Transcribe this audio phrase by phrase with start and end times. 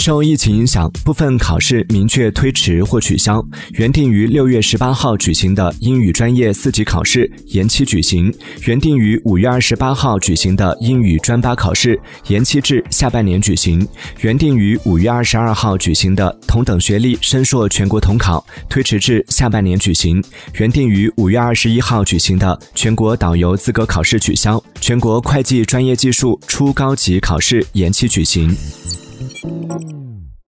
[0.00, 3.44] 受疫情影响，部分考试明确推迟或取消。
[3.72, 8.32] 原定于六月十八号举行的英语专业四级考试延期举行；
[8.64, 13.78] 原定于五月二十八号举行的英语专八考试延期至下半年举行；
[14.22, 20.18] 原定于五月二十二号举行的同等学历深硕全国统考推迟至下半年举行；
[20.54, 28.56] 原定于五月二十一号举行的全国导游资格考试取消；全国会计专业技术初高级考试延期举行。
[29.20, 30.39] Thank you.